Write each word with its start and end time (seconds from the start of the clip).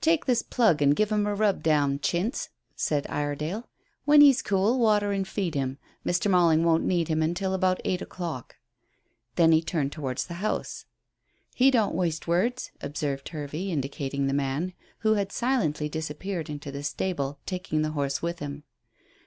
"Take 0.00 0.24
this 0.24 0.40
plug 0.40 0.80
and 0.80 0.96
give 0.96 1.12
him 1.12 1.26
a 1.26 1.34
rub 1.34 1.62
down, 1.62 1.98
Chintz," 2.00 2.48
said 2.74 3.06
Iredale. 3.10 3.68
"When 4.06 4.22
he's 4.22 4.40
cool, 4.40 4.78
water 4.78 5.12
and 5.12 5.28
feed 5.28 5.54
him. 5.54 5.76
Mr. 6.02 6.30
Malling 6.30 6.64
won't 6.64 6.84
need 6.86 7.08
him 7.08 7.20
until 7.20 7.52
about 7.52 7.82
eight 7.84 8.00
o'clock." 8.00 8.56
Then 9.34 9.52
he 9.52 9.60
turned 9.60 9.92
towards 9.92 10.24
the 10.28 10.40
house. 10.40 10.86
"He 11.54 11.70
don't 11.70 11.94
waste 11.94 12.26
words," 12.26 12.70
observed 12.80 13.28
Hervey, 13.28 13.70
indicating 13.70 14.28
the 14.28 14.32
man, 14.32 14.72
who 15.00 15.12
had 15.12 15.30
silently 15.30 15.90
disappeared 15.90 16.48
into 16.48 16.72
the 16.72 16.82
stable, 16.82 17.38
taking 17.44 17.82
the 17.82 17.90
horse 17.92 18.22
with 18.22 18.38
him. 18.38 18.62